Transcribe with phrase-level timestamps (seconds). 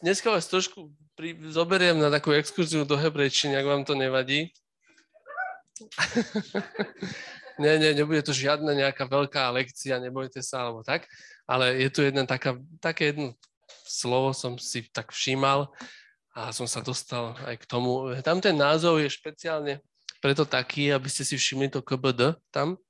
[0.00, 4.48] dneska vás trošku pri, zoberiem na takú exkurziu do hebrejčiny, ak vám to nevadí.
[7.62, 11.04] nie, nie, nebude to žiadna nejaká veľká lekcia, nebojte sa, alebo tak,
[11.44, 13.36] ale je tu jedna taká, také jedno
[13.84, 15.68] slovo som si tak všímal
[16.32, 18.08] a som sa dostal aj k tomu.
[18.24, 19.84] Tam ten názov je špeciálne
[20.22, 22.80] preto taký, aby ste si všimli to KBD tam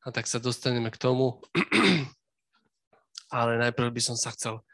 [0.00, 1.42] a tak sa dostaneme k tomu.
[3.32, 4.64] ale najprv by som sa chcel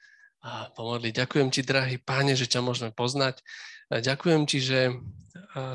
[0.47, 1.13] pomodliť.
[1.25, 3.43] Ďakujem ti, drahý páne, že ťa môžeme poznať.
[3.89, 4.95] Ďakujem ti, že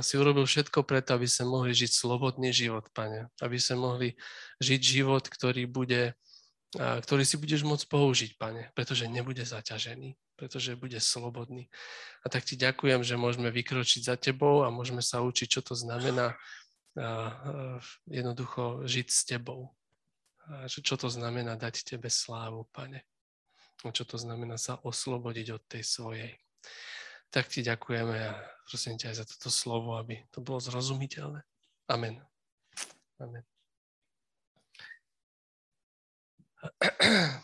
[0.05, 3.27] si urobil všetko preto, aby sme mohli žiť slobodný život, pane.
[3.41, 4.09] Aby sme mohli
[4.62, 6.16] žiť život, ktorý bude
[6.77, 11.70] ktorý si budeš môcť použiť, pane, pretože nebude zaťažený, pretože bude slobodný.
[12.26, 15.77] A tak ti ďakujem, že môžeme vykročiť za tebou a môžeme sa učiť, čo to
[15.77, 16.34] znamená
[18.09, 19.70] jednoducho žiť s tebou.
[20.49, 23.05] A čo to znamená dať tebe slávu, pane.
[23.84, 26.32] A čo to znamená sa oslobodiť od tej svojej.
[27.34, 28.38] Tak ti ďakujeme a
[28.70, 31.41] prosím ťa aj za toto slovo, aby to bolo zrozumiteľné.
[31.90, 32.21] Amen.
[33.20, 33.44] Amen.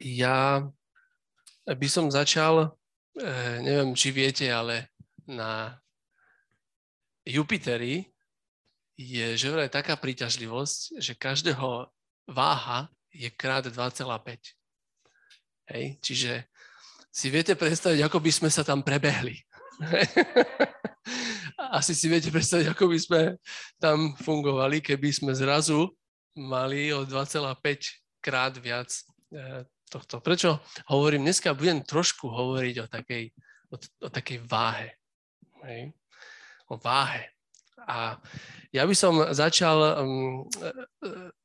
[0.00, 0.64] Ja
[1.68, 2.72] by som začal,
[3.20, 4.96] eh, neviem, či viete, ale
[5.28, 5.76] na
[7.28, 8.08] Jupiteri
[9.00, 11.88] je že vraj taká príťažlivosť, že každého
[12.28, 14.59] váha je krát 2,5.
[15.70, 15.98] Hej?
[16.02, 16.32] Čiže
[17.10, 19.34] si viete predstaviť, ako by sme sa tam prebehli.
[21.78, 23.20] Asi si viete predstaviť, ako by sme
[23.78, 25.90] tam fungovali, keby sme zrazu
[26.38, 28.90] mali o 2,5 krát viac
[29.32, 30.22] e, tohto.
[30.22, 31.56] Prečo hovorím dneska?
[31.56, 33.24] Budem trošku hovoriť o takej,
[33.74, 33.76] o,
[34.06, 34.94] o takej váhe.
[35.66, 35.90] Hej?
[36.70, 37.34] O váhe.
[37.88, 38.20] A
[38.70, 40.46] ja by som začal um,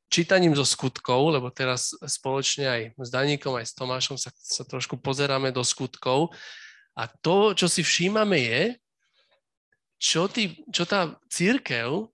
[0.10, 5.02] čítaním zo skutkov, lebo teraz spoločne aj s Daníkom, aj s Tomášom sa, sa trošku
[5.02, 6.32] pozeráme do skutkov.
[6.96, 8.64] A to, čo si všímame je,
[10.00, 12.08] čo, tí, čo tá církev,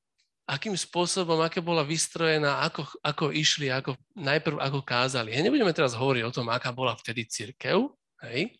[0.50, 5.32] akým spôsobom, aké bola vystrojená, ako, ako išli, ako, najprv ako kázali.
[5.32, 7.88] Hej, nebudeme teraz hovoriť o tom, aká bola vtedy církev,
[8.28, 8.52] hej.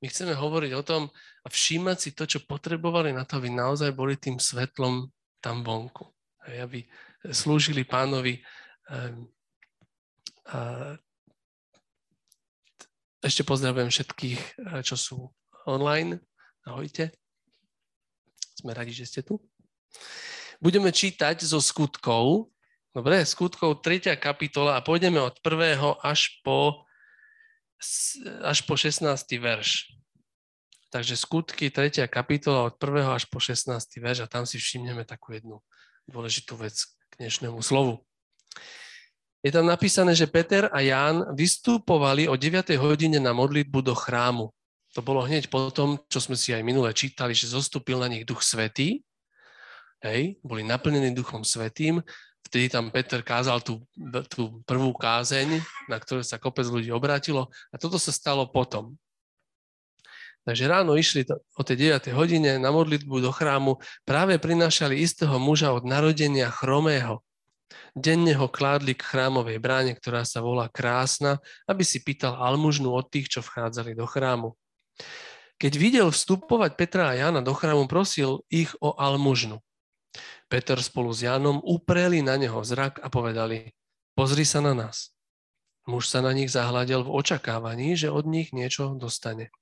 [0.00, 1.02] My chceme hovoriť o tom
[1.44, 5.12] a všímať si to, čo potrebovali na to, aby naozaj boli tým svetlom
[5.44, 6.08] tam vonku.
[6.48, 6.78] Hej, aby
[7.28, 8.40] slúžili pánovi
[8.90, 9.30] Ehm,
[13.22, 15.16] ešte pozdravujem všetkých, eh, čo sú
[15.62, 16.18] online.
[16.66, 17.14] Ahojte.
[18.58, 19.38] Sme radi, že ste tu.
[20.58, 22.52] Budeme čítať zo skutkov.
[22.90, 24.18] Dobre, skutkov 3.
[24.18, 26.02] kapitola a pôjdeme od 1.
[26.02, 26.84] až po,
[28.42, 29.38] až po 16.
[29.38, 29.94] verš.
[30.90, 32.10] Takže skutky 3.
[32.10, 33.14] kapitola od 1.
[33.14, 34.02] až po 16.
[34.02, 35.62] verš a tam si všimneme takú jednu
[36.10, 36.74] dôležitú vec
[37.10, 38.00] k dnešnému slovu.
[39.40, 42.76] Je tam napísané, že Peter a Ján vystupovali o 9.
[42.76, 44.52] hodine na modlitbu do chrámu.
[44.92, 48.26] To bolo hneď po tom, čo sme si aj minule čítali, že zostúpil na nich
[48.26, 49.00] Duch Svetý.
[50.00, 52.00] Hej, boli naplnení Duchom Svetým.
[52.44, 53.84] Vtedy tam Peter kázal tú,
[54.32, 57.52] tú prvú kázeň, na ktorú sa kopec ľudí obrátilo.
[57.70, 58.96] A toto sa stalo potom.
[60.48, 62.16] Takže ráno išli o tej 9.
[62.16, 63.76] hodine na modlitbu do chrámu,
[64.08, 67.20] práve prinášali istého muža od narodenia chromého.
[67.92, 73.06] Denne ho kládli k chrámovej bráne, ktorá sa volá Krásna, aby si pýtal almužnu od
[73.10, 74.54] tých, čo vchádzali do chrámu.
[75.60, 79.60] Keď videl vstupovať Petra a Jana do chrámu, prosil ich o almužnu.
[80.50, 83.76] Peter spolu s Jánom upreli na neho zrak a povedali,
[84.16, 85.14] pozri sa na nás.
[85.86, 89.52] Muž sa na nich zahľadil v očakávaní, že od nich niečo dostane.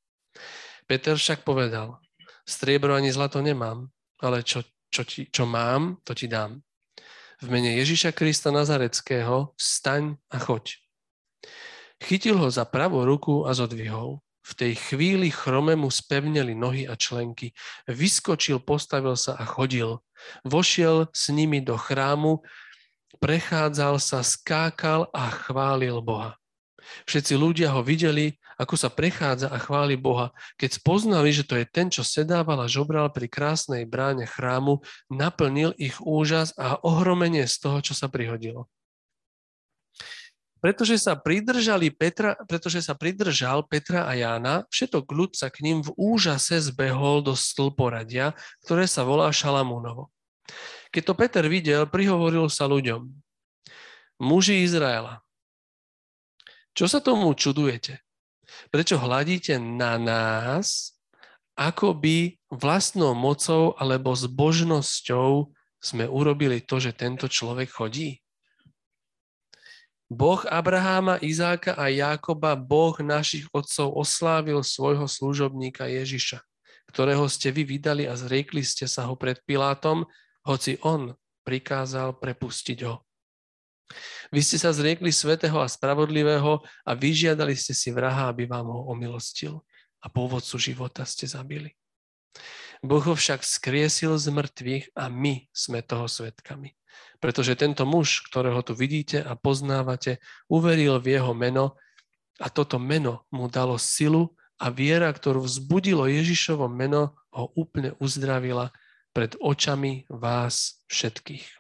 [0.89, 2.01] Peter však povedal,
[2.49, 3.93] striebro ani zlato nemám,
[4.25, 6.65] ale čo, čo, ti, čo mám, to ti dám
[7.39, 10.75] v mene Ježiša Krista Nazareckého, vstaň a choď.
[12.03, 14.23] Chytil ho za pravú ruku a zodvihol.
[14.43, 17.53] V tej chvíli chromemu spevneli nohy a členky.
[17.85, 20.01] Vyskočil, postavil sa a chodil.
[20.43, 22.41] Vošiel s nimi do chrámu,
[23.21, 26.41] prechádzal sa, skákal a chválil Boha.
[27.07, 30.35] Všetci ľudia ho videli, ako sa prechádza a chváli Boha.
[30.59, 35.75] Keď spoznali, že to je ten, čo sedával a žobral pri krásnej bráne chrámu, naplnil
[35.79, 38.67] ich úžas a ohromenie z toho, čo sa prihodilo.
[40.59, 45.87] Pretože sa, pridržali Petra, pretože sa pridržal Petra a Jána, všetok ľud sa k ním
[45.87, 48.35] v úžase zbehol do stĺporadia,
[48.67, 50.11] ktoré sa volá Šalamúnovo.
[50.91, 53.07] Keď to Peter videl, prihovoril sa ľuďom.
[54.19, 55.23] Muži Izraela,
[56.79, 57.99] čo sa tomu čudujete?
[58.71, 60.95] Prečo hľadíte na nás,
[61.59, 65.51] ako by vlastnou mocou alebo zbožnosťou
[65.83, 68.23] sme urobili to, že tento človek chodí?
[70.07, 76.39] Boh Abraháma, Izáka a Jákoba, Boh našich otcov oslávil svojho služobníka Ježiša,
[76.95, 80.07] ktorého ste vy vydali a zriekli ste sa ho pred Pilátom,
[80.47, 83.08] hoci on prikázal prepustiť ho.
[84.29, 88.93] Vy ste sa zriekli svetého a spravodlivého a vyžiadali ste si vraha, aby vám ho
[88.93, 89.65] omilostil
[90.05, 91.73] a pôvodcu života ste zabili.
[92.85, 96.79] Boh ho však skriesil z mŕtvych a my sme toho svetkami.
[97.19, 101.75] Pretože tento muž, ktorého tu vidíte a poznávate, uveril v jeho meno
[102.39, 108.71] a toto meno mu dalo silu a viera, ktorú vzbudilo Ježišovo meno, ho úplne uzdravila
[109.11, 111.58] pred očami vás všetkých.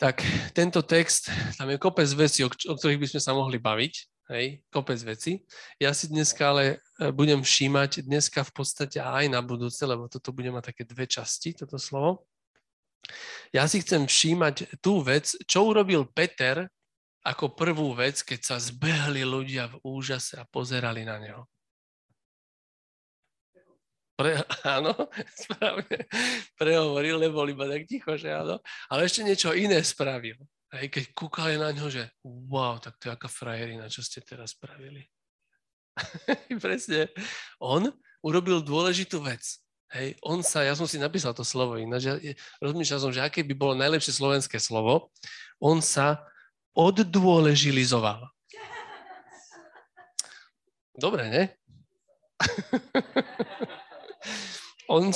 [0.00, 0.24] Tak
[0.56, 1.28] tento text,
[1.60, 3.94] tam je kopec vecí, o, ktorých by sme sa mohli baviť,
[4.32, 5.44] hej, kopec vecí.
[5.76, 10.32] Ja si dneska ale e, budem všímať, dneska v podstate aj na budúce, lebo toto
[10.32, 12.24] bude mať také dve časti, toto slovo.
[13.52, 16.64] Ja si chcem všímať tú vec, čo urobil Peter
[17.20, 21.44] ako prvú vec, keď sa zbehli ľudia v úžase a pozerali na neho.
[24.20, 24.36] Pre,
[24.76, 24.92] áno,
[25.32, 25.96] správne.
[26.60, 28.60] Prehovoril, nebol iba tak ticho, že áno.
[28.92, 30.36] Ale ešte niečo iné spravil.
[30.76, 34.52] Hej, keď kúkali na ňo, že wow, tak to je aká frajerina, čo ste teraz
[34.52, 35.08] spravili.
[36.62, 37.08] Presne.
[37.64, 37.88] On
[38.20, 39.40] urobil dôležitú vec.
[39.90, 42.14] Hej, on sa, ja som si napísal to slovo ináč, ja,
[42.62, 45.10] rozmýšľal som, že aké by bolo najlepšie slovenské slovo.
[45.58, 46.22] On sa
[46.78, 48.30] oddôležilizoval.
[50.94, 51.42] Dobre, ne?
[54.90, 55.14] on...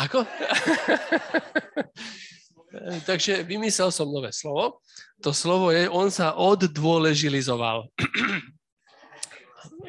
[0.00, 0.24] Ako?
[3.08, 4.80] Takže vymyslel som nové slovo.
[5.20, 7.84] To slovo je, on sa oddôležilizoval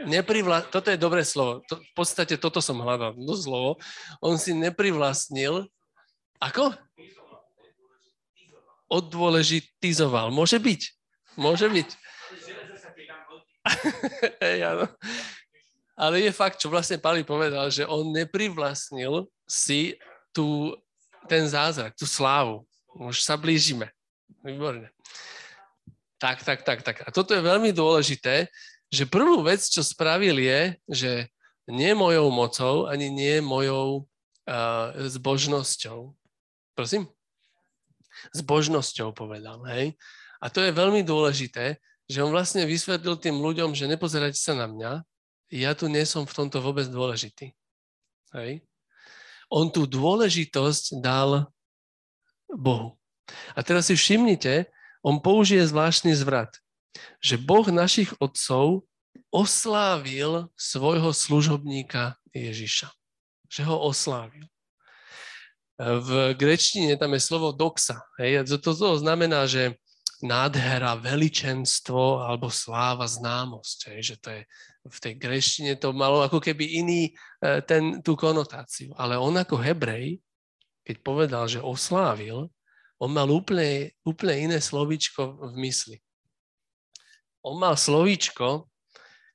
[0.05, 0.61] neprivla...
[0.67, 1.61] toto je dobré slovo.
[1.69, 3.77] To, v podstate toto som hľadal, to slovo.
[4.21, 5.67] On si neprivlastnil,
[6.41, 6.73] ako?
[8.91, 10.33] Oddôležitizoval.
[10.33, 10.81] Môže byť.
[11.39, 11.89] Môže byť.
[14.41, 14.89] hey, áno.
[16.01, 19.93] Ale je fakt, čo vlastne Pali povedal, že on neprivlastnil si
[20.33, 20.73] tú,
[21.29, 22.65] ten zázrak, tú slávu.
[22.97, 23.93] Už sa blížime.
[24.41, 24.89] Výborne.
[26.17, 27.05] Tak, tak, tak, tak.
[27.05, 28.49] A toto je veľmi dôležité,
[28.89, 31.11] že prvú vec, čo spravil je, že
[31.69, 34.09] nie mojou mocou, ani nie mojou
[34.49, 36.17] uh, zbožnosťou.
[36.73, 37.05] Prosím?
[38.33, 39.93] Zbožnosťou povedal, hej?
[40.41, 41.77] A to je veľmi dôležité,
[42.09, 45.05] že on vlastne vysvetlil tým ľuďom, že nepozerajte sa na mňa,
[45.51, 47.51] ja tu nie som v tomto vôbec dôležitý.
[48.31, 48.63] Hej?
[49.51, 51.51] On tú dôležitosť dal
[52.47, 52.95] Bohu.
[53.55, 54.71] A teraz si všimnite,
[55.03, 56.61] on použije zvláštny zvrat
[57.21, 58.85] že Boh našich otcov
[59.31, 62.91] oslávil svojho služobníka Ježiša.
[63.51, 64.47] Že ho oslávil.
[65.81, 68.05] V grečtine tam je slovo doxa.
[68.21, 68.45] Hej.
[68.61, 69.80] Toto znamená, že
[70.25, 73.77] nádhera, veličenstvo alebo sláva, známosť.
[73.93, 73.99] Hej.
[74.01, 74.41] Že to je,
[74.81, 78.93] v tej greštine to malo ako keby iný e, ten, tú konotáciu.
[78.97, 80.17] Ale on ako Hebrej,
[80.81, 82.49] keď povedal, že oslávil,
[83.01, 85.97] on mal úplne, úplne iné slovíčko v mysli
[87.41, 88.69] on mal slovíčko,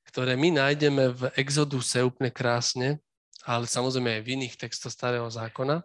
[0.07, 3.03] ktoré my nájdeme v Exoduse úplne krásne,
[3.43, 5.83] ale samozrejme aj v iných textoch Starého zákona,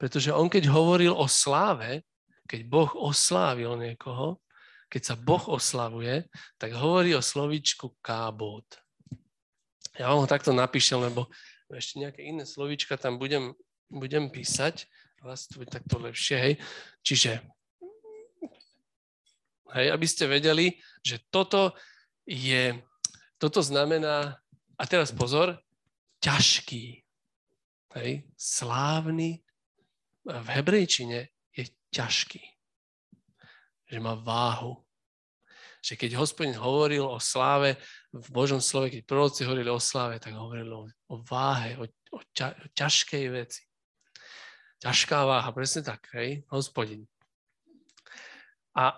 [0.00, 2.00] pretože on keď hovoril o sláve,
[2.50, 4.42] keď Boh oslávil niekoho,
[4.90, 6.26] keď sa Boh oslavuje,
[6.58, 8.66] tak hovorí o slovíčku kábot.
[9.94, 11.30] Ja vám ho takto napíšem, lebo
[11.70, 13.54] ešte nejaké iné slovíčka tam budem,
[13.86, 14.90] budem písať.
[15.22, 15.30] To
[15.62, 16.54] bude takto lepšie, hej.
[17.06, 17.38] Čiže
[19.70, 21.78] Hej, aby ste vedeli, že toto
[22.26, 22.74] je,
[23.38, 24.34] toto znamená,
[24.74, 25.62] a teraz pozor,
[26.18, 27.06] ťažký.
[27.94, 29.42] Hej, slávny
[30.26, 31.30] v hebrejčine
[31.94, 32.42] ťažký.
[33.90, 34.78] Že má váhu.
[35.80, 37.80] Že keď hospodin hovoril o sláve
[38.12, 42.20] v Božom slove, keď proroci hovorili o sláve, tak hovorili o, o váhe, o, o,
[42.34, 43.62] ťa, o ťažkej veci.
[44.80, 47.04] Ťažká váha, presne tak, hej, hospodin.
[48.76, 48.96] A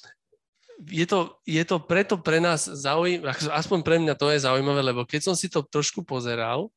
[1.00, 5.04] je to, je to preto pre nás zaujímavé, aspoň pre mňa to je zaujímavé, lebo
[5.04, 6.72] keď som si to trošku pozeral,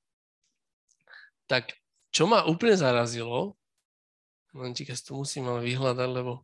[1.47, 1.71] tak
[2.11, 3.55] čo ma úplne zarazilo,
[4.75, 6.41] si to musím ale vyhľadať, lebo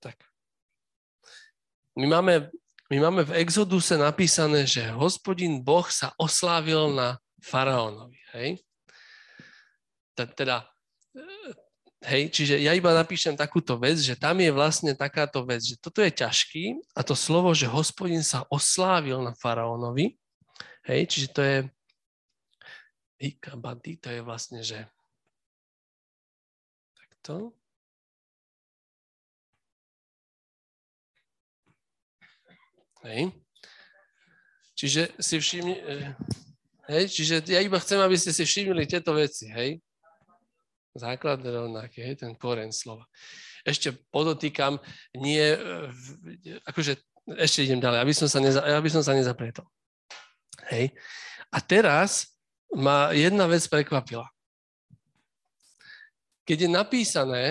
[0.00, 0.16] tak.
[1.98, 2.48] My máme,
[2.88, 8.62] my máme v Exoduse napísané, že hospodin Boh sa oslávil na faraónovi, hej?
[10.14, 10.70] Teda
[12.00, 16.00] Hej, čiže ja iba napíšem takúto vec, že tam je vlastne takáto vec, že toto
[16.00, 20.16] je ťažký a to slovo, že hospodin sa oslávil na faraónovi,
[20.88, 21.56] hej, čiže to je
[23.20, 24.88] ikabady, to je vlastne, že
[27.20, 27.52] to.
[33.04, 33.32] Hej.
[34.76, 36.16] Čiže si všimni, e,
[36.88, 39.80] hej, čiže ja iba chcem, aby ste si všimli tieto veci, hej.
[40.96, 43.04] Základ rovnaký, hej, ten koren slova.
[43.64, 44.80] Ešte podotýkam,
[45.20, 45.60] nie, e,
[46.64, 46.96] akože
[47.36, 49.68] ešte idem ďalej, aby som sa, neza, aby som sa nezapretol.
[50.72, 50.92] Hej.
[51.52, 52.39] A teraz
[52.74, 54.26] ma jedna vec prekvapila.
[56.46, 57.44] Keď je napísané,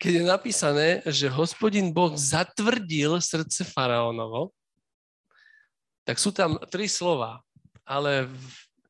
[0.00, 4.52] keď je napísané, že hospodin Boh zatvrdil srdce faraónovo,
[6.06, 7.42] tak sú tam tri slova,
[7.82, 8.30] ale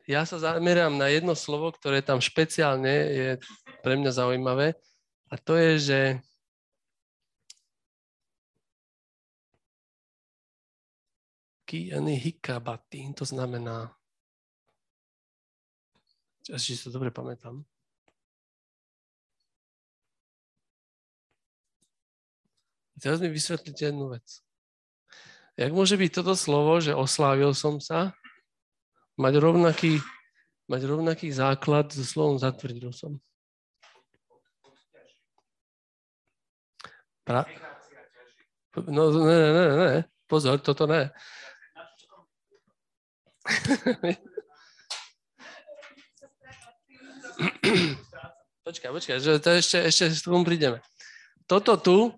[0.07, 3.31] ja sa zamerám na jedno slovo, ktoré tam špeciálne je
[3.83, 4.79] pre mňa zaujímavé
[5.31, 6.01] a to je, že
[11.67, 13.91] Kiany hikabati, to znamená,
[16.47, 17.67] si to dobre pamätám,
[23.03, 24.27] teraz mi vysvetlite jednu vec.
[25.59, 28.15] Jak môže byť toto slovo, že oslávil som sa,
[29.19, 29.99] mať rovnaký,
[30.69, 33.19] mať rovnaký základ so slovom zatvrdil som?
[37.27, 37.43] Pra...
[38.87, 39.93] No, ne, ne, ne, ne,
[40.29, 41.11] pozor, toto ne.
[48.67, 50.83] Počkaj, počkaj, že to ešte, ešte s tomu prídeme.
[51.47, 52.13] Toto tu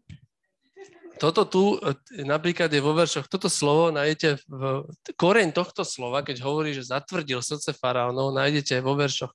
[1.19, 1.93] toto tu e,
[2.23, 4.87] napríklad je vo veršoch, toto slovo nájdete, v,
[5.19, 9.35] koreň tohto slova, keď hovorí, že zatvrdil srdce faraónov, nájdete vo veršoch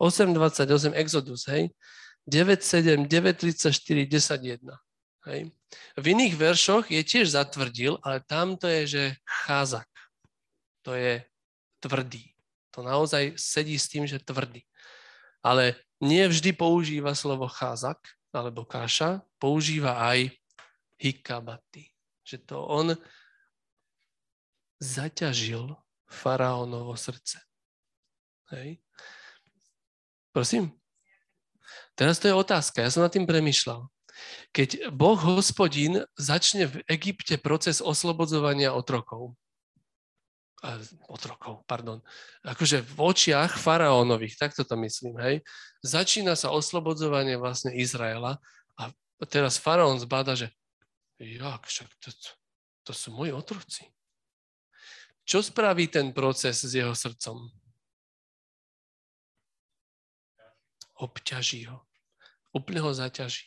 [0.00, 1.68] 8.28 Exodus, hej,
[2.24, 4.64] 9.7, 9.34, 10.1.
[5.28, 5.40] Hej.
[5.96, 9.88] V iných veršoch je tiež zatvrdil, ale tam to je, že cházak.
[10.84, 11.24] To je
[11.80, 12.32] tvrdý.
[12.76, 14.64] To naozaj sedí s tým, že tvrdý.
[15.44, 18.00] Ale nie vždy používa slovo cházak
[18.34, 20.34] alebo káša, používa aj
[20.98, 21.92] hikabati.
[22.26, 22.86] Že to on
[24.82, 25.70] zaťažil
[26.10, 27.38] faraónovo srdce.
[28.52, 28.82] Hej.
[30.34, 30.74] Prosím?
[31.94, 32.82] Teraz to je otázka.
[32.82, 33.86] Ja som nad tým premyšľal.
[34.54, 39.34] Keď Boh hospodín začne v Egypte proces oslobodzovania otrokov,
[41.12, 42.00] otrokov, pardon,
[42.40, 45.36] akože v očiach faraónových, takto to myslím, hej,
[45.84, 48.40] začína sa oslobodzovanie vlastne Izraela
[48.80, 48.88] a
[49.28, 50.48] teraz faraón zbada, že
[51.18, 52.10] Jak, však to,
[52.82, 53.86] to sú moji otroci.
[55.24, 57.48] Čo spraví ten proces s jeho srdcom?
[61.00, 61.86] Obťaží ho.
[62.52, 63.46] Úplne ho zaťaží.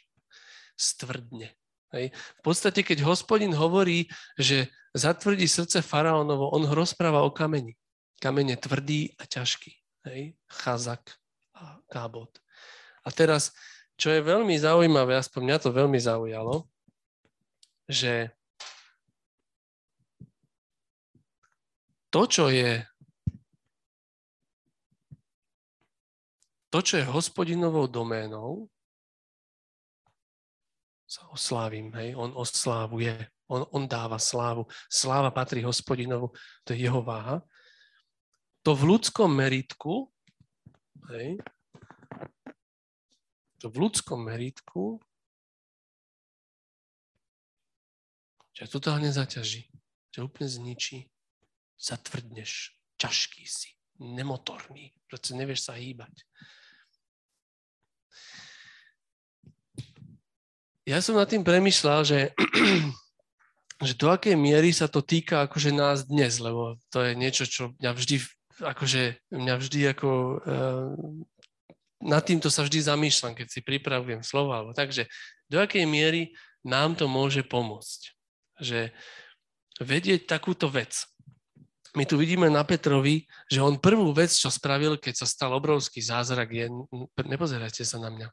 [0.80, 1.54] Stvrdne.
[1.96, 2.12] Hej.
[2.12, 7.78] V podstate, keď hospodin hovorí, že zatvrdí srdce faraónovo, on rozpráva o kameni.
[8.20, 9.72] Kamen je tvrdý a ťažký.
[10.10, 10.36] Hej.
[10.52, 11.16] Chazak
[11.56, 12.32] a kábot.
[13.06, 13.56] A teraz,
[13.96, 16.68] čo je veľmi zaujímavé, aspoň mňa to veľmi zaujalo,
[17.88, 18.36] že
[22.12, 22.84] to, čo je
[26.68, 28.68] to, čo je hospodinovou doménou,
[31.08, 33.16] sa oslávim, hej, on oslávuje,
[33.48, 34.68] on, on dáva slávu.
[34.92, 36.36] Sláva patrí hospodinovu,
[36.68, 37.40] to je jeho váha.
[38.68, 40.12] To v ľudskom meritku,
[41.16, 41.40] hej,
[43.58, 45.00] to v ľudskom meritku
[48.60, 49.72] ťa totálne zaťaží,
[50.12, 51.08] ťa úplne zničí,
[51.80, 56.28] zatvrdneš, ťažký si, nemotorný, pretože nevieš sa hýbať.
[60.88, 62.32] Ja som nad tým premyšľal, že,
[63.88, 67.76] že do akej miery sa to týka akože nás dnes, lebo to je niečo, čo
[67.84, 68.16] mňa vždy,
[68.64, 69.04] akože
[69.36, 70.96] mňa vždy ako, uh,
[72.08, 75.12] nad týmto sa vždy zamýšľam, keď si pripravujem slova, alebo takže
[75.52, 76.32] do akej miery
[76.64, 78.18] nám to môže pomôcť
[78.62, 78.94] že
[79.78, 81.06] vedieť takúto vec.
[81.98, 85.98] My tu vidíme na Petrovi, že on prvú vec, čo spravil, keď sa stal obrovský
[85.98, 86.70] zázrak, je,
[87.26, 88.30] nepozerajte sa na mňa,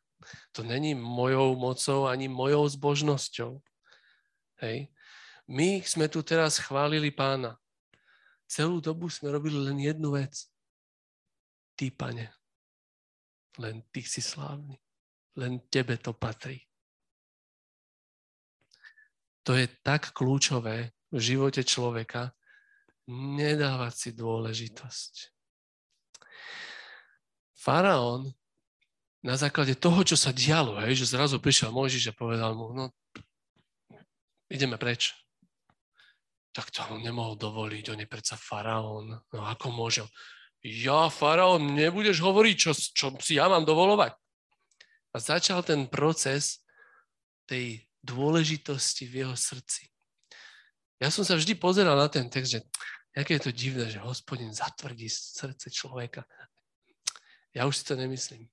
[0.52, 3.56] to není mojou mocou ani mojou zbožnosťou.
[4.60, 4.92] Hej.
[5.48, 7.56] My sme tu teraz chválili pána.
[8.44, 10.44] Celú dobu sme robili len jednu vec.
[11.72, 12.36] Ty, pane,
[13.56, 14.76] len ty si slávny.
[15.40, 16.60] Len tebe to patrí.
[19.48, 22.36] To je tak kľúčové v živote človeka,
[23.10, 25.12] nedávať si dôležitosť.
[27.56, 28.32] Faraón
[29.24, 32.92] na základe toho, čo sa dialo, hej, že zrazu prišiel Mojžiš a povedal mu, no
[34.52, 35.16] ideme preč.
[36.54, 39.16] Tak to on nemohol dovoliť, on je predsa faraón.
[39.32, 40.04] No ako môže?
[40.64, 44.16] ja, faraón, nebudeš hovoriť, čo, čo si ja mám dovolovať.
[45.12, 46.64] A začal ten proces
[47.44, 49.92] tej dôležitosti v jeho srdci.
[51.02, 52.60] Ja som sa vždy pozeral na ten text, že
[53.14, 56.26] aké je to divné, že hospodin zatvrdí srdce človeka.
[57.54, 58.50] Ja už si to nemyslím.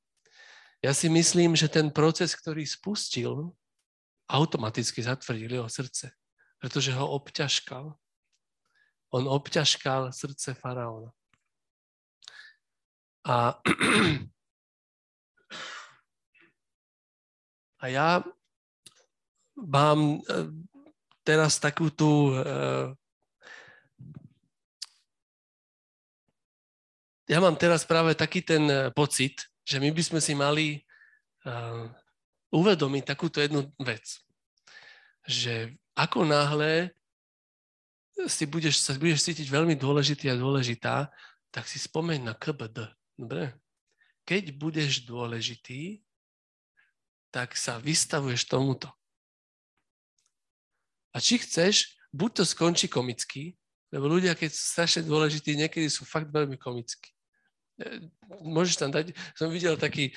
[0.81, 3.53] Ja si myslím, že ten proces, ktorý spustil,
[4.25, 6.13] automaticky zatvrdil jeho srdce,
[6.57, 7.93] pretože ho obťažkal.
[9.11, 11.13] On obťažkal srdce faraóna.
[13.21, 13.61] A,
[17.81, 18.25] a ja
[19.53, 20.49] mám e,
[21.21, 22.41] teraz takú tú e,
[27.29, 30.67] ja mám teraz práve taký ten e, pocit, že my by sme si mali
[32.53, 34.21] uvedomiť takúto jednu vec.
[35.25, 36.93] Že ako náhle
[38.27, 41.09] si budeš, sa budeš cítiť veľmi dôležitý a dôležitá,
[41.49, 42.93] tak si spomeň na KBD.
[43.17, 43.55] Dobre?
[44.27, 46.03] Keď budeš dôležitý,
[47.31, 48.91] tak sa vystavuješ tomuto.
[51.11, 53.55] A či chceš, buď to skončí komicky,
[53.91, 57.11] lebo ľudia, keď sú strašne dôležití, niekedy sú fakt veľmi komickí.
[57.83, 58.07] E,
[58.39, 60.15] môžeš tam dať, som videl taký,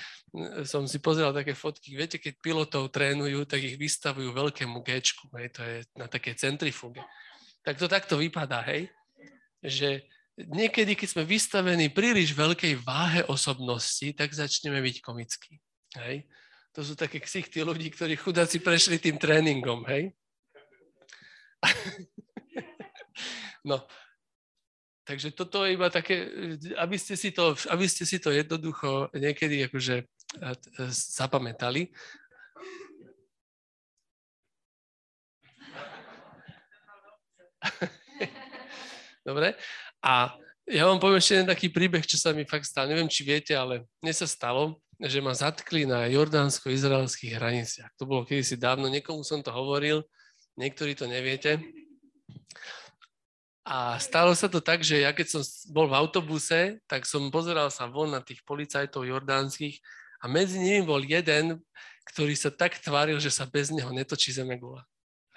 [0.62, 5.50] som si pozeral také fotky, viete, keď pilotov trénujú, tak ich vystavujú veľkému Gčku, hej,
[5.50, 7.02] to je na také centrifuge.
[7.66, 8.86] Tak to takto vypadá, hej,
[9.58, 10.06] že
[10.38, 15.58] niekedy, keď sme vystavení príliš veľkej váhe osobnosti, tak začneme byť komickí.
[15.98, 16.26] Hej?
[16.74, 20.10] To sú také ksichty ľudí, ktorí chudáci prešli tým tréningom, hej?
[23.68, 23.86] no,
[25.04, 26.28] takže toto je iba také,
[26.80, 30.04] aby ste si to, aby ste si to jednoducho niekedy akože
[30.90, 31.92] zapamätali.
[39.28, 39.54] Dobre?
[40.04, 42.88] A ja vám poviem ešte jeden taký príbeh, čo sa mi fakt stal.
[42.88, 47.92] Neviem, či viete, ale mne sa stalo, že ma zatkli na jordánsko-izraelských hraniciach.
[48.00, 50.04] To bolo kedysi dávno, niekomu som to hovoril,
[50.58, 51.60] niektorí to neviete.
[53.64, 57.72] A stalo sa to tak, že ja keď som bol v autobuse, tak som pozeral
[57.72, 59.80] sa von na tých policajtov jordánskych
[60.20, 61.56] a medzi nimi bol jeden,
[62.12, 64.84] ktorý sa tak tváril, že sa bez neho netočí zemegula.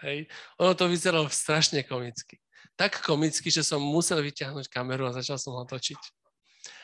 [0.03, 0.27] Hej.
[0.59, 2.37] Ono to vyzeralo strašne komicky
[2.77, 5.97] tak komicky, že som musel vyťahnuť kameru a začal som ho točiť.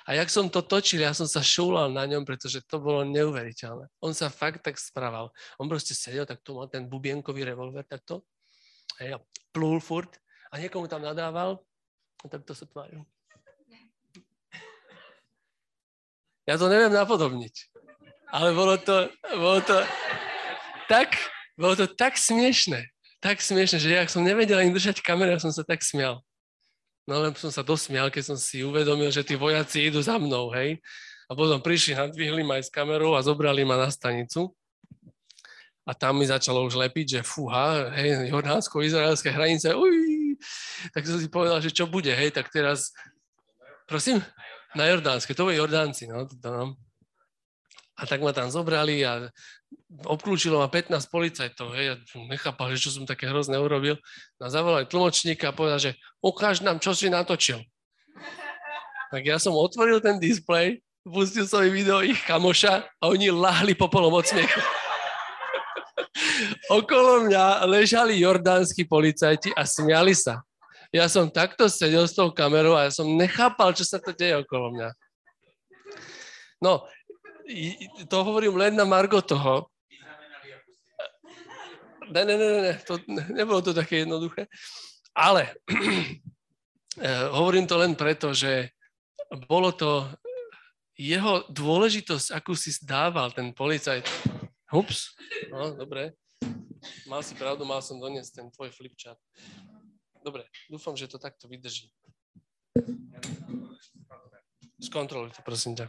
[0.04, 3.88] A jak som to točil, ja som sa šúlal na ňom, pretože to bolo neuveriteľné.
[4.04, 5.32] On sa fakt tak správal.
[5.56, 8.24] On proste sedel, tak tu mal ten bubienkový revolver takto.
[9.00, 9.18] Hej, a
[9.56, 10.20] plul furt
[10.52, 11.64] a niekomu tam nadával
[12.22, 13.02] a takto sa tváril.
[16.44, 17.72] Ja to neviem napodobniť.
[18.34, 19.08] Ale bolo to,
[19.40, 19.78] bolo to
[20.92, 21.16] tak,
[21.56, 25.56] bolo to tak smiešné tak smiešne, že ja som nevedel ani držať kameru, ja som
[25.56, 26.20] sa tak smial.
[27.04, 30.52] No len som sa dosmial, keď som si uvedomil, že tí vojaci idú za mnou,
[30.56, 30.80] hej.
[31.28, 34.56] A potom prišli, nadvihli ma aj s kamerou a zobrali ma na stanicu.
[35.84, 39.96] A tam mi začalo už lepiť, že fúha, hej, jordánsko-izraelské hranice, uj,
[40.96, 42.96] tak som si povedal, že čo bude, hej, tak teraz,
[43.84, 44.24] prosím,
[44.74, 46.64] na Jordánske, to boli Jordánci, no, to, no.
[47.94, 49.30] A tak ma tam zobrali a
[50.10, 54.02] obklúčilo ma 15 policajtov, hej, ja nechápal, že čo som také hrozné urobil.
[54.42, 57.62] A zavolali tlmočníka a povedal, že ukáž nám, čo si natočil.
[59.14, 63.86] Tak ja som otvoril ten displej, pustil som video ich kamoša a oni lahli po
[63.86, 64.26] od.
[66.82, 70.42] Okolo mňa ležali jordánsky policajti a smiali sa.
[70.94, 74.38] Ja som takto sedel s tou kamerou a ja som nechápal, čo sa to deje
[74.42, 74.90] okolo mňa.
[76.64, 76.88] No,
[78.08, 79.68] to hovorím len na Margo toho.
[82.14, 84.46] Ne, ne, ne, ne, to, nebolo to také jednoduché.
[85.16, 85.56] Ale
[87.00, 88.70] eh, hovorím to len preto, že
[89.50, 90.10] bolo to
[90.94, 94.06] jeho dôležitosť, akú si dával ten policajt.
[94.74, 95.14] Ups,
[95.54, 96.18] no, dobre.
[97.08, 99.22] Mal si pravdu, mal som doniesť ten tvoj flipchart.
[100.22, 101.94] Dobre, dúfam, že to takto vydrží.
[104.82, 105.88] Skontroluj to, prosím ťa.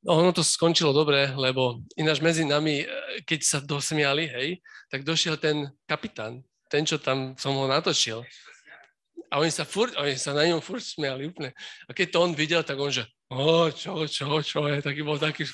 [0.00, 2.86] No, ono to skončilo dobre, lebo ináč medzi nami, e,
[3.28, 4.48] keď sa dosmiali, hej,
[4.88, 6.40] tak došiel ten kapitán,
[6.72, 8.24] ten, čo tam som ho natočil.
[9.28, 11.52] A oni sa, furt, oni sa na ňom furt smiali úplne.
[11.84, 15.20] A keď to on videl, tak on že, o, čo, čo, čo je, taký bol
[15.20, 15.44] taký...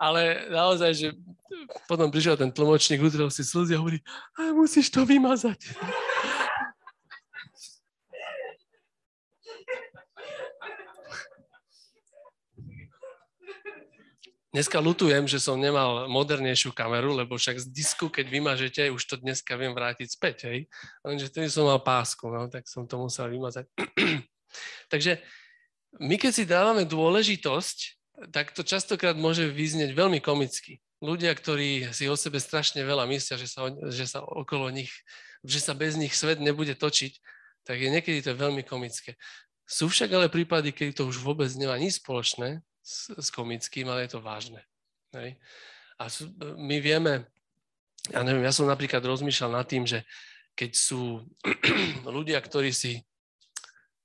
[0.00, 1.08] Ale naozaj, že
[1.86, 4.02] potom prišiel ten tlmočník, udrel si slzy a hovorí,
[4.56, 5.76] musíš to vymazať.
[14.52, 19.16] Dneska lutujem, že som nemal modernejšiu kameru, lebo však z disku, keď vymažete, už to
[19.16, 20.68] dneska viem vrátiť späť, hej.
[21.00, 23.64] Lenže vtedy som mal pásku, no, tak som to musel vymazať.
[24.92, 25.24] Takže
[26.04, 27.78] my keď si dávame dôležitosť,
[28.28, 30.84] tak to častokrát môže vyznieť veľmi komicky.
[31.00, 34.92] Ľudia, ktorí si o sebe strašne veľa myslia, že sa, že sa okolo nich,
[35.48, 37.12] že sa bez nich svet nebude točiť,
[37.64, 39.16] tak je niekedy to veľmi komické.
[39.64, 44.04] Sú však ale prípady, keď to už vôbec nemá nič spoločné s, s komickým, ale
[44.04, 44.60] je to vážne.
[45.14, 45.38] Hej?
[45.96, 46.10] A
[46.58, 47.30] my vieme,
[48.10, 50.02] ja neviem, ja som napríklad rozmýšľal nad tým, že
[50.58, 51.22] keď sú
[52.18, 53.00] ľudia, ktorí si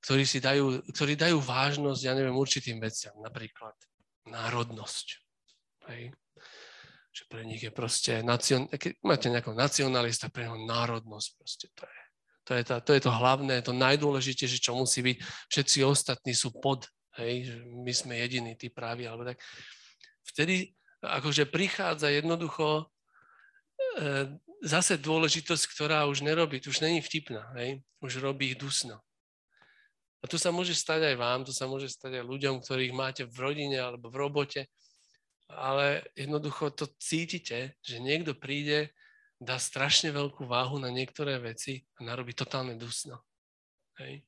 [0.07, 3.75] ktorí, si dajú, ktorí dajú vážnosť, ja neviem, určitým veciam, napríklad
[4.23, 5.07] národnosť.
[5.91, 6.15] Hej.
[7.11, 11.83] Že pre nich je proste, nacion, keď máte nejakého nacionalista, pre neho národnosť proste to
[11.83, 12.01] je.
[12.47, 15.19] To je, tá, to je to hlavné, to najdôležitejšie, čo musí byť.
[15.51, 16.87] Všetci ostatní sú pod,
[17.21, 19.41] hej, že my sme jediní, tí právi, alebo tak.
[20.27, 28.21] Vtedy akože prichádza jednoducho e, zase dôležitosť, ktorá už nerobí, už není vtipná, hej, už
[28.21, 29.01] robí ich dusno.
[30.21, 33.23] A to sa môže stať aj vám, to sa môže stať aj ľuďom, ktorých máte
[33.29, 34.61] v rodine alebo v robote,
[35.47, 38.91] ale jednoducho to cítite, že niekto príde,
[39.37, 43.21] dá strašne veľkú váhu na niektoré veci a narobí totálne dusno.
[44.01, 44.25] Hej.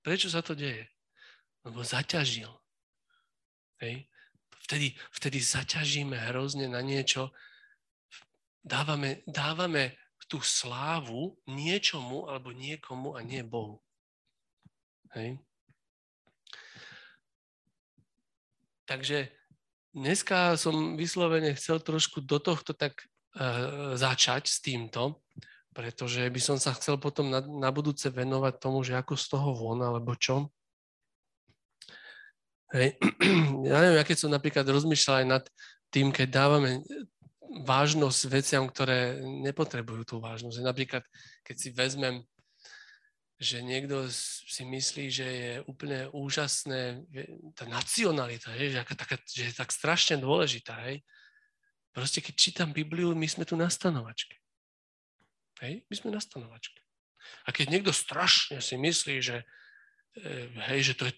[0.00, 0.88] Prečo sa to deje?
[1.68, 2.48] Lebo zaťažil.
[3.84, 4.08] Hej.
[4.64, 7.28] Vtedy, vtedy zaťažíme hrozne na niečo,
[8.64, 9.96] dávame, dávame
[10.28, 13.80] tú slávu niečomu alebo niekomu a nie Bohu.
[15.16, 15.40] Hej.
[18.84, 19.28] Takže
[19.92, 23.04] dneska som vyslovene chcel trošku do tohto tak
[23.36, 25.20] uh, začať s týmto,
[25.72, 29.50] pretože by som sa chcel potom na, na budúce venovať tomu, že ako z toho
[29.56, 30.48] von, alebo čo.
[32.74, 32.98] Hej.
[33.68, 35.44] Ja neviem, ja keď som napríklad rozmýšľal aj nad
[35.92, 36.80] tým, keď dávame
[37.68, 40.64] vážnosť veciam, ktoré nepotrebujú tú vážnosť.
[40.64, 41.04] Napríklad,
[41.44, 42.24] keď si vezmem
[43.38, 47.06] že niekto si myslí, že je úplne úžasné,
[47.54, 50.74] tá nacionalita, je, že, taká, že je tak strašne dôležitá.
[50.90, 51.06] Hej.
[51.94, 54.34] Proste keď čítam Bibliu, my sme tu na stanovačke.
[55.62, 56.82] Hej, my sme na stanovačke.
[57.46, 59.46] A keď niekto strašne si myslí, že,
[60.72, 61.14] hej, že to je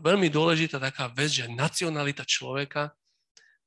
[0.00, 2.92] veľmi dôležitá taká vec, že nacionalita človeka,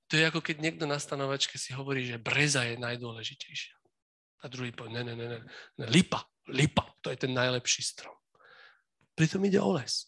[0.07, 3.75] to je ako keď niekto na stanovačke si hovorí, že breza je najdôležitejšia.
[4.41, 8.15] A druhý povie, ne, ne, ne, ne, lipa lipa, to je ten najlepší strom.
[9.15, 10.07] Pritom ide o les.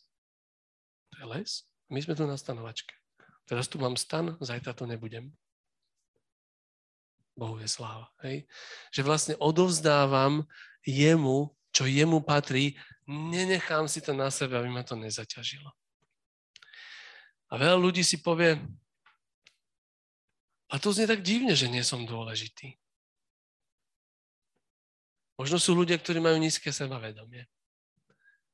[1.13, 1.51] To je les.
[1.89, 2.93] My sme tu na stanovačke.
[3.49, 5.34] Teraz tu mám stan, zajtra tu nebudem.
[7.34, 8.13] Bohu je sláva.
[8.21, 8.45] Hej?
[8.93, 10.45] Že vlastne odovzdávam
[10.86, 15.69] jemu, čo jemu patrí, nenechám si to na sebe, aby ma to nezaťažilo.
[17.49, 18.62] A veľa ľudí si povie,
[20.69, 22.77] a to znie tak divne, že nie som dôležitý.
[25.39, 27.47] Možno sú ľudia, ktorí majú nízke sebavedomie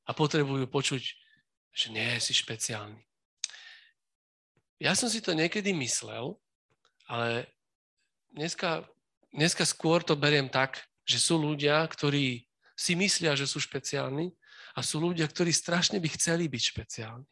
[0.06, 1.02] a potrebujú počuť,
[1.76, 3.02] že nie si špeciálny.
[4.80, 6.38] Ja som si to niekedy myslel,
[7.04, 7.52] ale
[8.32, 8.86] dneska,
[9.34, 12.45] dneska skôr to beriem tak, že sú ľudia, ktorí
[12.76, 14.36] si myslia, že sú špeciálni
[14.76, 17.26] a sú ľudia, ktorí strašne by chceli byť špeciálni.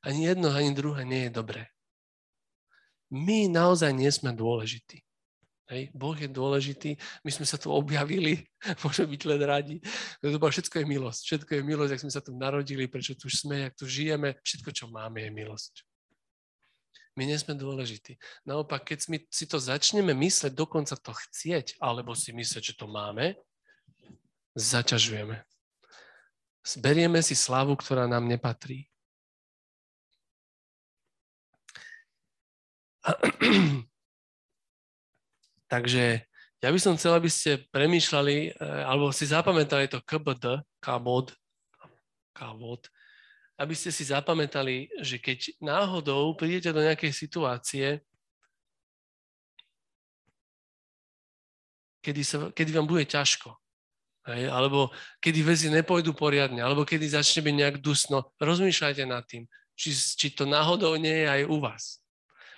[0.00, 1.68] Ani jedno, ani druhé nie je dobré.
[3.12, 5.04] My naozaj nie sme dôležití.
[5.70, 8.42] Hej, boh je dôležitý, my sme sa tu objavili,
[8.82, 9.76] môžeme byť len radi.
[10.18, 13.78] Všetko je milosť, všetko je milosť, ak sme sa tu narodili, prečo tu sme, ak
[13.78, 15.86] tu žijeme, všetko, čo máme, je milosť.
[17.14, 18.18] My nie sme dôležití.
[18.42, 23.38] Naopak, keď si to začneme mysleť, dokonca to chcieť, alebo si mysleť, že to máme,
[24.54, 25.42] zaťažujeme.
[26.60, 28.90] Zberieme si slávu, ktorá nám nepatrí.
[35.72, 36.28] Takže
[36.60, 41.32] ja by som chcel, aby ste premýšľali, eh, alebo si zapamätali to KBD, KBOD,
[42.36, 42.82] KBOD,
[43.60, 48.04] aby ste si zapamätali, že keď náhodou prídete do nejakej situácie,
[52.04, 53.56] kedy, sa, kedy vám bude ťažko,
[54.28, 59.48] hej, alebo kedy veci nepôjdu poriadne, alebo kedy začne byť nejak dusno, rozmýšľajte nad tým,
[59.78, 62.00] či, či to náhodou nie je aj u vás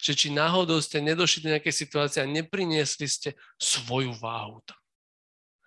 [0.02, 4.80] že či náhodou ste nedošli do nejakej situácie a nepriniesli ste svoju váhu tam.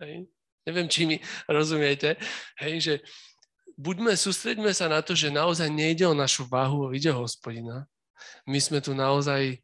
[0.03, 0.27] Hej?
[0.67, 2.19] Neviem, či mi rozumiete.
[2.59, 2.93] Hej, že
[3.79, 7.87] buďme, sústreďme sa na to, že naozaj nejde o našu váhu, ide o hospodina.
[8.43, 9.63] My sme tu naozaj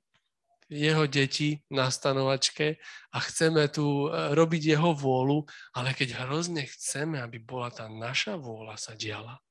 [0.71, 2.79] jeho deti na stanovačke
[3.11, 5.43] a chceme tu e, robiť jeho vôľu,
[5.75, 9.43] ale keď hrozne chceme, aby bola tá naša vôľa sa diala,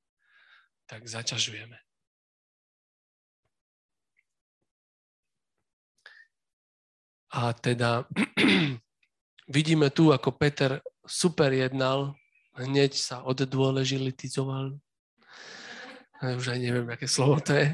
[0.88, 1.76] tak zaťažujeme.
[7.37, 8.09] A teda
[9.54, 12.16] vidíme tu, ako Peter super jednal,
[12.56, 14.80] hneď sa oddôležilitizoval.
[16.20, 17.68] Už aj neviem, aké slovo to je.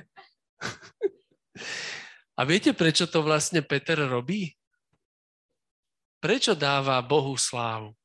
[2.37, 4.53] A viete, prečo to vlastne Peter robí?
[6.21, 7.97] Prečo dáva Bohu slávu?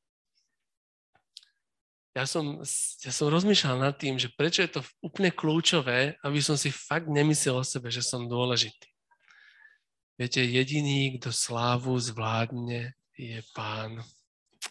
[2.12, 2.60] Ja som,
[3.00, 7.08] ja som rozmýšľal nad tým, že prečo je to úplne kľúčové, aby som si fakt
[7.08, 8.88] nemyslel o sebe, že som dôležitý.
[10.20, 14.04] Viete, jediný, kto slávu zvládne, je Pán.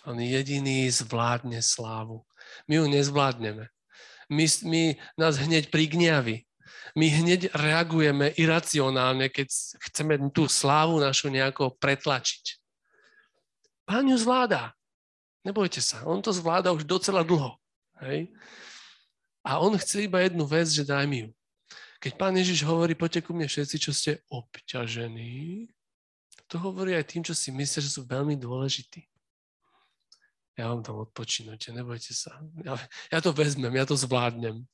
[0.05, 2.25] On jediný zvládne slávu.
[2.69, 3.65] My ju nezvládneme.
[4.29, 4.81] My, my
[5.17, 6.45] nás hneď prigniavi
[6.95, 9.47] my hneď reagujeme iracionálne, keď
[9.91, 12.59] chceme tú slávu našu nejako pretlačiť.
[13.87, 14.75] Pán ju zvláda.
[15.41, 17.57] Nebojte sa, on to zvláda už docela dlho.
[18.05, 18.29] Hej?
[19.41, 21.29] A on chce iba jednu vec, že daj mi ju.
[22.01, 25.69] Keď pán Ježiš hovorí, poďte ku mne všetci, čo ste obťažení,
[26.49, 29.05] to hovorí aj tým, čo si myslia, že sú veľmi dôležití.
[30.59, 32.37] Ja vám tam odpočinujte, nebojte sa.
[32.61, 32.75] Ja,
[33.07, 34.67] ja to vezmem, ja to zvládnem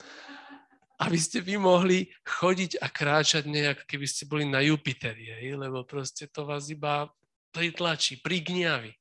[0.97, 6.25] aby ste vy mohli chodiť a kráčať nejak, keby ste boli na Jupiteri, lebo proste
[6.25, 7.05] to vás iba
[7.53, 8.97] pritlačí, prigniavi.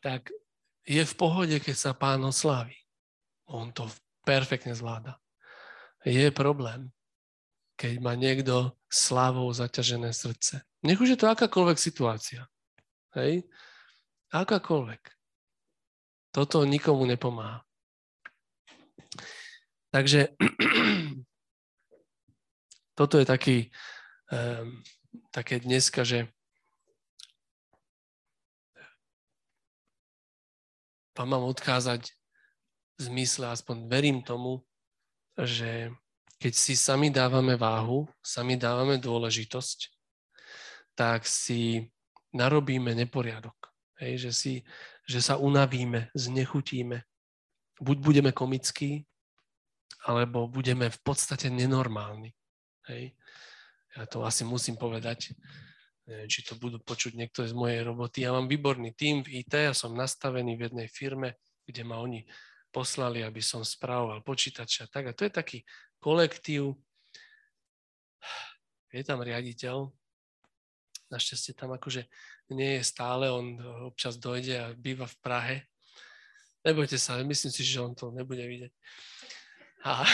[0.00, 0.32] Tak
[0.84, 2.76] je v pohode, keď sa pán oslávi.
[3.48, 3.88] On to
[4.24, 5.20] perfektne zvláda.
[6.04, 6.92] Je problém,
[7.76, 10.64] keď má niekto slávou zaťažené srdce.
[10.84, 12.44] Nech už je to akákoľvek situácia.
[13.16, 13.48] Hej?
[14.32, 15.00] Akákoľvek.
[16.32, 17.64] Toto nikomu nepomáha.
[19.94, 20.34] Takže
[22.98, 23.56] toto je taký,
[24.30, 24.82] um,
[25.30, 26.26] také dneska, že
[31.14, 32.10] vám mám odkázať
[32.98, 34.66] v zmysle, aspoň verím tomu,
[35.38, 35.90] že
[36.38, 39.78] keď si sami dávame váhu, sami dávame dôležitosť,
[40.94, 41.90] tak si
[42.34, 43.54] narobíme neporiadok.
[44.02, 44.54] Hej, že, si,
[45.06, 47.02] že sa unavíme, znechutíme.
[47.82, 49.02] Buď budeme komickí,
[50.04, 52.36] alebo budeme v podstate nenormálni.
[52.86, 53.16] Hej.
[53.96, 55.32] Ja to asi musím povedať,
[56.04, 58.26] neviem, či to budú počuť niekto z mojej roboty.
[58.26, 62.28] Ja mám výborný tým v IT, ja som nastavený v jednej firme, kde ma oni
[62.74, 65.04] poslali, aby som správoval počítače a tak.
[65.08, 65.58] A to je taký
[66.02, 66.76] kolektív.
[68.92, 69.88] Je tam riaditeľ,
[71.10, 72.06] našťastie tam akože
[72.52, 73.56] nie je stále, on
[73.88, 75.56] občas dojde a býva v Prahe.
[76.64, 78.72] Nebojte sa, myslím si, že on to nebude vidieť.
[79.84, 80.00] A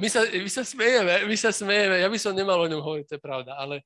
[0.00, 3.04] my sa, my sa smejeme, my sa smejeme, ja by som nemal o ňom hovoriť,
[3.08, 3.80] to je pravda, ale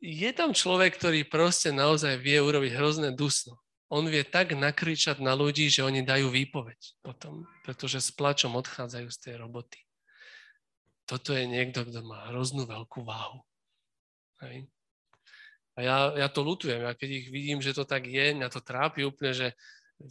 [0.00, 3.60] je tam človek, ktorý proste naozaj vie urobiť hrozné dusno.
[3.90, 9.08] On vie tak nakričať na ľudí, že oni dajú výpoveď potom, pretože s plačom odchádzajú
[9.10, 9.82] z tej roboty.
[11.10, 13.42] Toto je niekto, kto má hroznú veľkú váhu.
[14.46, 14.70] Hej.
[15.80, 18.60] A ja, ja to lutujem, ja keď ich vidím, že to tak je, mňa to
[18.60, 19.48] trápi úplne, že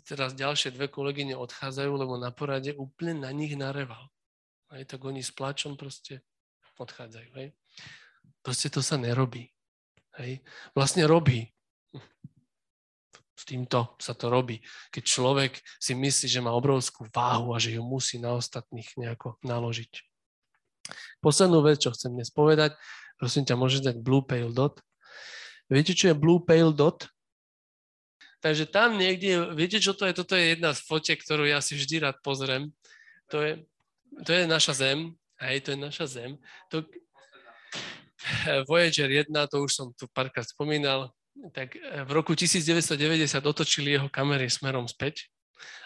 [0.01, 4.09] teraz ďalšie dve kolegyne odchádzajú, lebo na porade úplne na nich nareval.
[4.73, 6.25] Aj tak oni s plačom proste
[6.81, 7.29] odchádzajú.
[7.37, 7.53] Hej.
[8.41, 9.45] Proste to sa nerobí.
[10.17, 10.41] Hej.
[10.73, 11.45] Vlastne robí.
[13.37, 14.57] S týmto sa to robí.
[14.89, 19.37] Keď človek si myslí, že má obrovskú váhu a že ju musí na ostatných nejako
[19.45, 19.93] naložiť.
[21.21, 22.73] Poslednú vec, čo chcem dnes povedať,
[23.21, 24.81] prosím ťa, môžeš dať Blue Pale Dot.
[25.69, 27.05] Viete, čo je Blue Pale Dot?
[28.41, 30.15] Takže tam niekde, viete čo to je?
[30.15, 32.71] Toto je jedna z fotiek, ktorú ja si vždy rád pozriem.
[33.29, 33.61] To je,
[34.25, 36.31] to je naša Zem, hej, to je naša Zem.
[36.73, 36.81] To,
[38.67, 41.11] Voyager 1, to už som tu párkrát spomínal,
[41.53, 42.97] tak v roku 1990
[43.45, 45.31] otočili jeho kamery smerom späť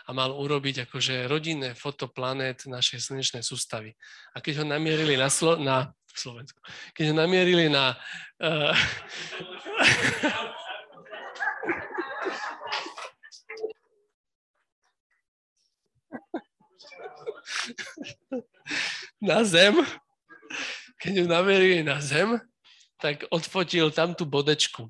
[0.06, 3.98] a mal urobiť akože rodinné foto planét našej slnečnej sústavy.
[4.34, 6.60] A keď ho namierili na, Slo- na Slovensku,
[6.94, 7.98] keď namierili na
[8.42, 8.74] uh,
[19.22, 19.76] na zem,
[21.00, 22.40] keď ju namerili na zem,
[23.00, 24.88] tak odfotil tam tú bodečku.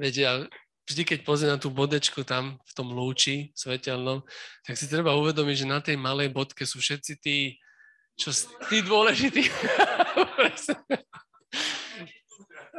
[0.00, 0.48] Viete,
[0.88, 4.24] vždy, keď pozrie na tú bodečku tam v tom lúči svetelnom,
[4.64, 7.60] tak si treba uvedomiť, že na tej malej bodke sú všetci tí,
[8.16, 8.32] čo,
[8.68, 9.44] tí dôležití.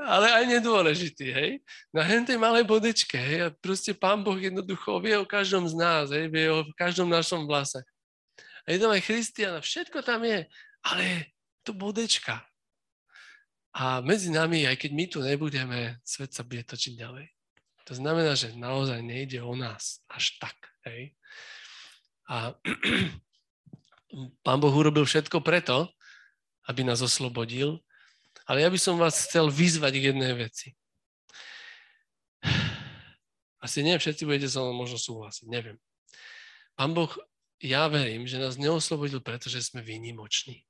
[0.03, 1.51] ale aj nedôležitý, hej.
[1.93, 6.10] Na tej malej bodečke, hej, a proste Pán Boh jednoducho vie o každom z nás,
[6.10, 7.79] hej, vie o každom našom vlase.
[8.65, 10.49] A je tam aj Christiana, všetko tam je,
[10.84, 12.41] ale to bodečka.
[13.73, 17.25] A medzi nami, aj keď my tu nebudeme, svet sa bude točiť ďalej.
[17.89, 20.56] To znamená, že naozaj nejde o nás až tak,
[20.88, 21.13] hej.
[22.29, 22.56] A
[24.45, 25.89] Pán Boh urobil všetko preto,
[26.67, 27.84] aby nás oslobodil,
[28.43, 30.76] Ale ja by som vás chcel vyzvať k jednej veci.
[33.63, 35.80] Asi nie všetci budete so mnou možno súhlasiť, neviem.
[36.76, 37.08] Pán Boh,
[37.63, 40.67] ja verím, že nás neoslobodil, pretože sme výnimoční.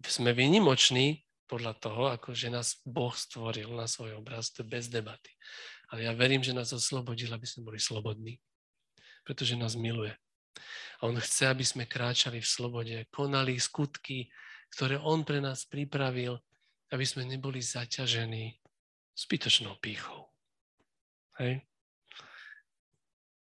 [0.00, 5.36] Sme výnimoční podľa toho, ako že nás Boh stvoril na svoj obraz, to bez debaty.
[5.92, 8.40] Ale ja verím, že nás oslobodil, aby sme boli slobodní.
[9.20, 10.16] Pretože nás miluje.
[11.04, 14.32] A On chce, aby sme kráčali v slobode, konali skutky,
[14.74, 16.38] ktoré On pre nás pripravil,
[16.90, 18.58] aby sme neboli zaťažení
[19.14, 20.30] zbytočnou pýchou.
[21.38, 21.62] Hej?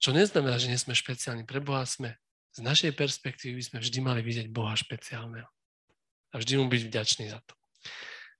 [0.03, 1.49] Čo neznamená, že nie sme špeciálni.
[1.49, 2.15] Pre Boha sme.
[2.57, 5.49] Z našej perspektívy by sme vždy mali vidieť Boha špeciálneho.
[6.33, 7.53] A vždy mu byť vďačný za to.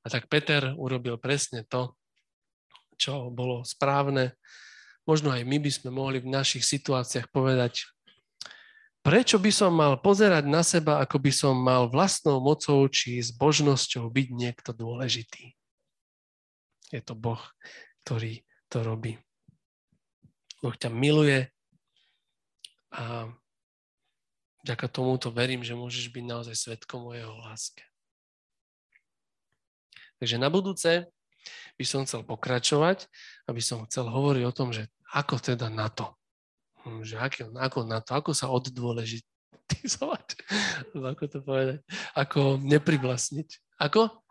[0.05, 1.99] A tak Peter urobil presne to,
[2.97, 4.39] čo bolo správne.
[5.05, 7.85] Možno aj my by sme mohli v našich situáciách povedať,
[9.07, 13.31] prečo by som mal pozerať na seba, ako by som mal vlastnou mocou či s
[13.31, 15.55] božnosťou byť niekto dôležitý.
[16.91, 17.39] Je to Boh,
[18.03, 19.15] ktorý to robí.
[20.59, 21.47] Boh ťa miluje
[22.91, 23.31] a
[24.67, 27.87] vďaka tomuto verím, že môžeš byť naozaj svetkom o jeho láske.
[30.19, 31.07] Takže na budúce
[31.79, 33.07] by som chcel pokračovať,
[33.47, 36.11] aby som chcel hovoriť o tom, že ako teda na to.
[36.87, 40.27] Hm, že ako, ako na to, ako sa oddôležitizovať,
[41.11, 41.83] ako to povedať,
[42.15, 43.59] ako neprivlastniť.
[43.83, 44.23] Ako?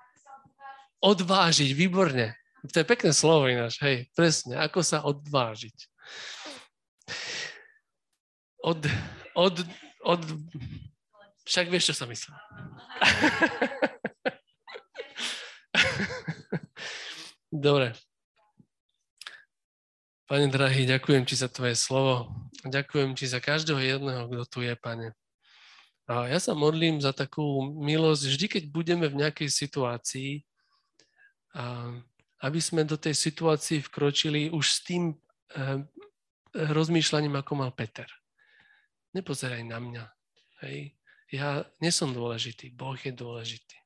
[1.04, 2.40] Odvážiť, výborne.
[2.72, 5.76] To je pekné slovo ináč, hej, presne, ako sa odvážiť.
[8.64, 8.88] Od,
[9.36, 9.56] od,
[10.02, 10.22] od...
[11.46, 12.34] Však vieš, čo som myslel.
[17.52, 17.94] Dobre.
[20.26, 22.34] Pane drahý, ďakujem ti za tvoje slovo.
[22.66, 25.14] Ďakujem ti za každého jedného, kto tu je, pane.
[26.10, 30.42] A ja sa modlím za takú milosť, vždy, keď budeme v nejakej situácii,
[31.54, 31.94] a
[32.42, 35.86] aby sme do tej situácii vkročili už s tým eh,
[36.58, 38.10] rozmýšľaním, ako mal Peter.
[39.14, 40.06] Nepozeraj na mňa.
[40.66, 40.98] Hej.
[41.30, 43.85] Ja nie som dôležitý, Boh je dôležitý.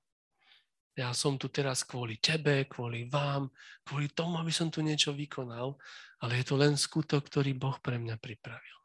[0.99, 3.47] Ja som tu teraz kvôli tebe, kvôli vám,
[3.87, 5.79] kvôli tomu, aby som tu niečo vykonal,
[6.19, 8.77] ale je to len skutok, ktorý Boh pre mňa pripravil.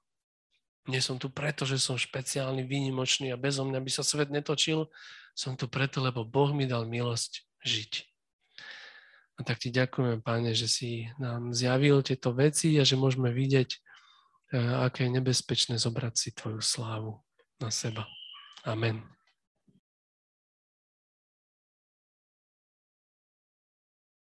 [0.86, 4.86] Nie som tu preto, že som špeciálny, výnimočný a bezo mňa by sa svet netočil.
[5.34, 7.92] Som tu preto, lebo Boh mi dal milosť žiť.
[9.34, 13.70] A tak ti ďakujem, Pane, že si nám zjavil tieto veci a že môžeme vidieť,
[13.74, 13.78] e,
[14.86, 17.18] aké je nebezpečné zobrať si Tvoju slávu
[17.58, 18.06] na seba.
[18.62, 19.02] Amen.